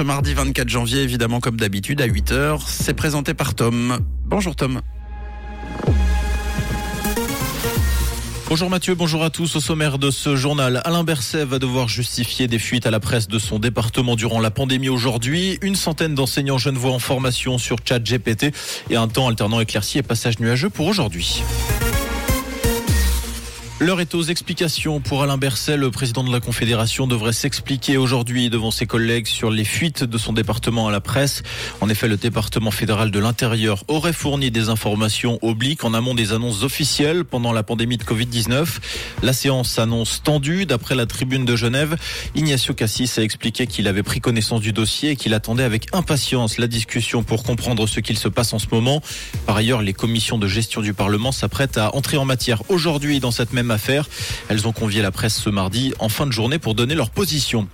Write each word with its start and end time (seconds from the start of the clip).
Ce 0.00 0.06
mardi 0.06 0.32
24 0.32 0.68
janvier, 0.68 1.02
évidemment 1.02 1.40
comme 1.40 1.56
d'habitude, 1.56 2.00
à 2.00 2.06
8h, 2.06 2.62
c'est 2.64 2.94
présenté 2.94 3.34
par 3.34 3.56
Tom. 3.56 3.98
Bonjour 4.26 4.54
Tom. 4.54 4.80
Bonjour 8.48 8.70
Mathieu, 8.70 8.94
bonjour 8.94 9.24
à 9.24 9.30
tous. 9.30 9.56
Au 9.56 9.60
sommaire 9.60 9.98
de 9.98 10.12
ce 10.12 10.36
journal, 10.36 10.82
Alain 10.84 11.02
Berset 11.02 11.44
va 11.44 11.58
devoir 11.58 11.88
justifier 11.88 12.46
des 12.46 12.60
fuites 12.60 12.86
à 12.86 12.92
la 12.92 13.00
presse 13.00 13.26
de 13.26 13.40
son 13.40 13.58
département 13.58 14.14
durant 14.14 14.38
la 14.38 14.52
pandémie 14.52 14.88
aujourd'hui. 14.88 15.58
Une 15.62 15.74
centaine 15.74 16.14
d'enseignants 16.14 16.58
genevois 16.58 16.92
en 16.92 17.00
formation 17.00 17.58
sur 17.58 17.78
chat 17.84 17.98
GPT 17.98 18.54
et 18.90 18.96
un 18.96 19.08
temps 19.08 19.26
alternant 19.26 19.58
éclairci 19.58 19.98
et 19.98 20.04
passage 20.04 20.38
nuageux 20.38 20.70
pour 20.70 20.86
aujourd'hui. 20.86 21.42
L'heure 23.80 24.00
est 24.00 24.16
aux 24.16 24.24
explications 24.24 24.98
pour 24.98 25.22
Alain 25.22 25.38
Berset. 25.38 25.76
Le 25.76 25.92
président 25.92 26.24
de 26.24 26.32
la 26.32 26.40
Confédération 26.40 27.06
devrait 27.06 27.32
s'expliquer 27.32 27.96
aujourd'hui 27.96 28.50
devant 28.50 28.72
ses 28.72 28.86
collègues 28.86 29.28
sur 29.28 29.52
les 29.52 29.62
fuites 29.62 30.02
de 30.02 30.18
son 30.18 30.32
département 30.32 30.88
à 30.88 30.90
la 30.90 31.00
presse. 31.00 31.44
En 31.80 31.88
effet, 31.88 32.08
le 32.08 32.16
département 32.16 32.72
fédéral 32.72 33.12
de 33.12 33.18
l'Intérieur 33.20 33.84
aurait 33.86 34.12
fourni 34.12 34.50
des 34.50 34.68
informations 34.68 35.38
obliques 35.42 35.84
en 35.84 35.94
amont 35.94 36.16
des 36.16 36.32
annonces 36.32 36.64
officielles 36.64 37.24
pendant 37.24 37.52
la 37.52 37.62
pandémie 37.62 37.98
de 37.98 38.02
Covid-19. 38.02 38.66
La 39.22 39.32
séance 39.32 39.70
s'annonce 39.70 40.24
tendue. 40.24 40.66
D'après 40.66 40.96
la 40.96 41.06
tribune 41.06 41.44
de 41.44 41.54
Genève, 41.54 41.96
Ignacio 42.34 42.74
Cassis 42.74 43.16
a 43.16 43.22
expliqué 43.22 43.68
qu'il 43.68 43.86
avait 43.86 44.02
pris 44.02 44.18
connaissance 44.18 44.60
du 44.60 44.72
dossier 44.72 45.10
et 45.10 45.16
qu'il 45.16 45.34
attendait 45.34 45.62
avec 45.62 45.94
impatience 45.94 46.58
la 46.58 46.66
discussion 46.66 47.22
pour 47.22 47.44
comprendre 47.44 47.86
ce 47.86 48.00
qu'il 48.00 48.18
se 48.18 48.26
passe 48.26 48.52
en 48.52 48.58
ce 48.58 48.66
moment. 48.72 49.00
Par 49.46 49.54
ailleurs, 49.54 49.82
les 49.82 49.92
commissions 49.92 50.36
de 50.36 50.48
gestion 50.48 50.80
du 50.80 50.94
Parlement 50.94 51.30
s'apprêtent 51.30 51.78
à 51.78 51.94
entrer 51.94 52.16
en 52.16 52.24
matière 52.24 52.68
aujourd'hui 52.70 53.20
dans 53.20 53.30
cette 53.30 53.52
même 53.52 53.67
affaire. 53.70 54.08
Elles 54.48 54.66
ont 54.66 54.72
convié 54.72 55.02
la 55.02 55.10
presse 55.10 55.36
ce 55.36 55.50
mardi 55.50 55.92
en 55.98 56.08
fin 56.08 56.26
de 56.26 56.32
journée 56.32 56.58
pour 56.58 56.74
donner 56.74 56.94
leur 56.94 57.10
position. 57.10 57.68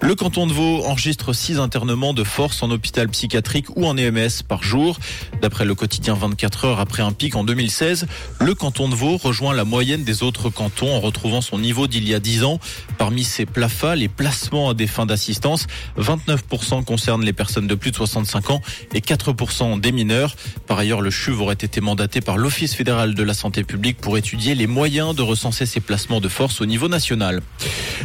Le 0.00 0.14
canton 0.14 0.46
de 0.46 0.52
Vaud 0.52 0.84
enregistre 0.84 1.32
six 1.32 1.58
internements 1.58 2.14
de 2.14 2.22
force 2.22 2.62
en 2.62 2.70
hôpital 2.70 3.08
psychiatrique 3.08 3.66
ou 3.76 3.84
en 3.84 3.96
EMS 3.96 4.44
par 4.46 4.62
jour. 4.62 4.96
D'après 5.42 5.64
le 5.64 5.74
quotidien 5.74 6.14
24 6.14 6.66
heures 6.66 6.80
après 6.80 7.02
un 7.02 7.10
pic 7.10 7.34
en 7.34 7.42
2016, 7.42 8.06
le 8.40 8.54
canton 8.54 8.88
de 8.88 8.94
Vaud 8.94 9.16
rejoint 9.16 9.54
la 9.54 9.64
moyenne 9.64 10.04
des 10.04 10.22
autres 10.22 10.50
cantons 10.50 10.94
en 10.94 11.00
retrouvant 11.00 11.40
son 11.40 11.58
niveau 11.58 11.88
d'il 11.88 12.08
y 12.08 12.14
a 12.14 12.20
10 12.20 12.44
ans. 12.44 12.60
Parmi 12.96 13.24
ces 13.24 13.44
plafas, 13.44 13.96
les 13.96 14.08
placements 14.08 14.70
à 14.70 14.74
des 14.74 14.86
fins 14.86 15.04
d'assistance, 15.04 15.66
29% 15.98 16.84
concernent 16.84 17.24
les 17.24 17.32
personnes 17.32 17.66
de 17.66 17.74
plus 17.74 17.90
de 17.90 17.96
65 17.96 18.50
ans 18.50 18.60
et 18.94 19.00
4% 19.00 19.80
des 19.80 19.90
mineurs. 19.90 20.36
Par 20.68 20.78
ailleurs, 20.78 21.00
le 21.00 21.10
CHUV 21.10 21.40
aurait 21.42 21.54
été 21.54 21.80
mandaté 21.80 22.20
par 22.20 22.38
l'Office 22.38 22.74
fédéral 22.74 23.14
de 23.14 23.22
la 23.24 23.34
santé 23.34 23.64
publique 23.64 23.98
pour 23.98 24.16
étudier 24.16 24.54
les 24.54 24.68
moyens 24.68 25.16
de 25.16 25.22
recenser 25.22 25.66
ces 25.66 25.80
placements 25.80 26.20
de 26.20 26.28
force 26.28 26.60
au 26.60 26.66
niveau 26.66 26.86
national. 26.86 27.42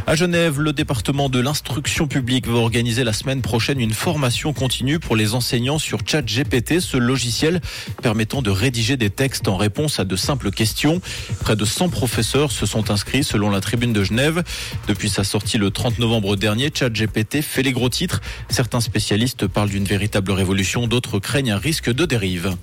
À 0.08 0.16
Genève, 0.16 0.60
le 0.60 0.74
département 0.74 1.30
de 1.30 1.40
l'instruction 1.40 1.83
publique 1.84 2.48
va 2.48 2.58
organiser 2.58 3.04
la 3.04 3.14
semaine 3.14 3.42
prochaine 3.42 3.80
une 3.80 3.94
formation 3.94 4.54
continue 4.54 5.00
pour 5.00 5.16
les 5.16 5.34
enseignants 5.34 5.78
sur 5.78 6.00
ChatGPT, 6.06 6.80
ce 6.80 6.98
logiciel 6.98 7.62
permettant 8.02 8.42
de 8.42 8.50
rédiger 8.50 8.98
des 8.98 9.10
textes 9.10 9.48
en 9.48 9.58
réponse 9.58 10.00
à 10.00 10.06
de 10.06 10.16
simples 10.16 10.50
questions. 10.50 11.02
Près 11.42 11.56
de 11.56 11.66
100 11.66 11.90
professeurs 11.90 12.52
se 12.52 12.66
sont 12.66 12.90
inscrits 12.90 13.24
selon 13.24 13.50
la 13.50 13.62
tribune 13.62 13.94
de 13.94 14.04
Genève. 14.04 14.44
Depuis 14.88 15.10
sa 15.10 15.24
sortie 15.24 15.58
le 15.58 15.72
30 15.72 16.00
novembre 16.00 16.36
dernier, 16.36 16.72
ChatGPT 16.74 17.42
fait 17.42 17.64
les 17.64 17.74
gros 17.74 17.90
titres. 17.90 18.22
Certains 18.50 18.82
spécialistes 18.82 19.48
parlent 19.48 19.70
d'une 19.70 19.86
véritable 19.86 20.32
révolution, 20.32 20.88
d'autres 20.88 21.20
craignent 21.20 21.52
un 21.52 21.58
risque 21.58 21.92
de 21.92 22.06
dérive. 22.06 22.56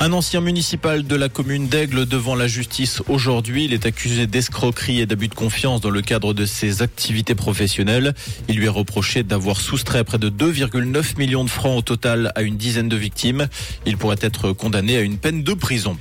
Un 0.00 0.12
ancien 0.12 0.40
municipal 0.40 1.04
de 1.04 1.16
la 1.16 1.28
commune 1.28 1.66
d'Aigle 1.66 2.06
devant 2.06 2.36
la 2.36 2.46
justice 2.46 3.02
aujourd'hui. 3.08 3.64
Il 3.64 3.72
est 3.72 3.84
accusé 3.84 4.28
d'escroquerie 4.28 5.00
et 5.00 5.06
d'abus 5.06 5.26
de 5.26 5.34
confiance 5.34 5.80
dans 5.80 5.90
le 5.90 6.02
cadre 6.02 6.34
de 6.34 6.46
ses 6.46 6.82
activités 6.82 7.34
professionnelles. 7.34 8.14
Il 8.48 8.58
lui 8.58 8.66
est 8.66 8.70
reproché 8.70 9.24
d'avoir 9.24 9.60
soustrait 9.60 10.04
près 10.04 10.18
de 10.18 10.30
2,9 10.30 11.18
millions 11.18 11.42
de 11.42 11.50
francs 11.50 11.78
au 11.78 11.82
total 11.82 12.30
à 12.36 12.42
une 12.42 12.56
dizaine 12.56 12.88
de 12.88 12.96
victimes. 12.96 13.48
Il 13.86 13.96
pourrait 13.96 14.18
être 14.20 14.52
condamné 14.52 14.96
à 14.96 15.00
une 15.00 15.18
peine 15.18 15.42
de 15.42 15.52
prison. 15.52 15.96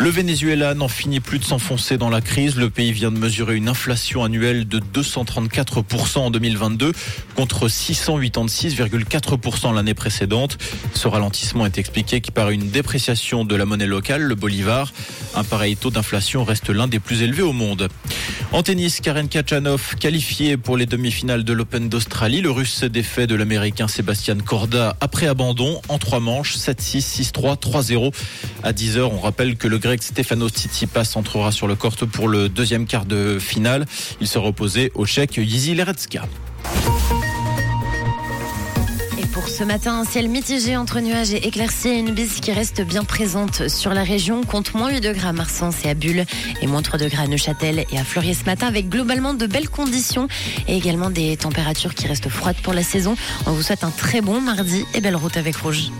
Le 0.00 0.08
Venezuela 0.08 0.72
n'en 0.72 0.88
finit 0.88 1.20
plus 1.20 1.38
de 1.38 1.44
s'enfoncer 1.44 1.98
dans 1.98 2.08
la 2.08 2.22
crise. 2.22 2.56
Le 2.56 2.70
pays 2.70 2.90
vient 2.90 3.12
de 3.12 3.18
mesurer 3.18 3.56
une 3.56 3.68
inflation 3.68 4.24
annuelle 4.24 4.66
de 4.66 4.80
234% 4.80 6.20
en 6.20 6.30
2022 6.30 6.92
contre 7.34 7.68
686,4% 7.68 9.74
l'année 9.74 9.92
précédente. 9.92 10.56
Ce 10.94 11.06
ralentissement 11.06 11.66
est 11.66 11.76
expliqué 11.76 12.22
par 12.32 12.48
une 12.48 12.70
dépréciation 12.70 13.44
de 13.44 13.54
la 13.54 13.66
monnaie 13.66 13.86
locale, 13.86 14.22
le 14.22 14.34
bolivar. 14.34 14.90
Un 15.34 15.44
pareil 15.44 15.76
taux 15.76 15.90
d'inflation 15.90 16.44
reste 16.44 16.70
l'un 16.70 16.88
des 16.88 16.98
plus 16.98 17.20
élevés 17.20 17.42
au 17.42 17.52
monde. 17.52 17.90
En 18.52 18.62
tennis, 18.62 19.00
Karen 19.00 19.28
Kachanov 19.28 19.94
qualifié 19.96 20.56
pour 20.56 20.76
les 20.76 20.86
demi-finales 20.86 21.44
de 21.44 21.52
l'Open 21.52 21.88
d'Australie. 21.88 22.40
Le 22.40 22.50
russe 22.50 22.72
s'est 22.74 22.88
défait 22.88 23.26
de 23.26 23.34
l'américain 23.34 23.88
Sébastien 23.88 24.36
Corda 24.38 24.96
après 25.00 25.26
abandon 25.26 25.80
en 25.88 25.98
trois 25.98 26.20
manches 26.20 26.56
7-6, 26.56 27.32
6-3, 27.32 27.58
3-0. 27.60 28.14
À 28.62 28.72
10h, 28.72 29.00
on 29.02 29.20
rappelle 29.20 29.56
que 29.56 29.68
le 29.68 29.78
grec 29.78 30.02
Stefano 30.02 30.48
Tsitsipas 30.48 31.12
entrera 31.14 31.52
sur 31.52 31.68
le 31.68 31.76
court 31.76 31.96
pour 32.12 32.28
le 32.28 32.48
deuxième 32.48 32.86
quart 32.86 33.04
de 33.04 33.38
finale. 33.38 33.86
Il 34.20 34.26
se 34.26 34.38
reposait 34.38 34.90
au 34.94 35.06
tchèque 35.06 35.36
Yizi 35.36 35.74
Lerecka. 35.74 36.26
Pour 39.32 39.48
ce 39.48 39.62
matin, 39.62 40.00
un 40.00 40.04
ciel 40.04 40.28
mitigé 40.28 40.76
entre 40.76 40.98
nuages 40.98 41.32
et 41.32 41.46
éclaircies 41.46 41.90
une 41.90 42.10
bise 42.10 42.40
qui 42.40 42.52
reste 42.52 42.82
bien 42.82 43.04
présente 43.04 43.68
sur 43.68 43.94
la 43.94 44.02
région. 44.02 44.42
Compte 44.42 44.74
moins 44.74 44.90
8 44.90 45.00
degrés 45.00 45.28
à 45.28 45.32
Marsens 45.32 45.84
et 45.84 45.88
à 45.88 45.94
Bulle 45.94 46.24
et 46.60 46.66
moins 46.66 46.82
3 46.82 46.98
degrés 46.98 47.22
à 47.22 47.26
Neuchâtel 47.28 47.84
et 47.92 47.98
à 47.98 48.02
Fleurier 48.02 48.34
ce 48.34 48.44
matin 48.44 48.66
avec 48.66 48.88
globalement 48.88 49.32
de 49.32 49.46
belles 49.46 49.68
conditions 49.68 50.26
et 50.66 50.76
également 50.76 51.10
des 51.10 51.36
températures 51.36 51.94
qui 51.94 52.08
restent 52.08 52.28
froides 52.28 52.60
pour 52.62 52.74
la 52.74 52.82
saison. 52.82 53.14
On 53.46 53.52
vous 53.52 53.62
souhaite 53.62 53.84
un 53.84 53.90
très 53.90 54.20
bon 54.20 54.40
mardi 54.40 54.84
et 54.94 55.00
belle 55.00 55.16
route 55.16 55.36
avec 55.36 55.56
Rouge. 55.56 55.90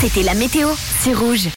C'était 0.00 0.22
la 0.22 0.34
météo, 0.34 0.68
c'est 1.00 1.14
Rouge. 1.14 1.48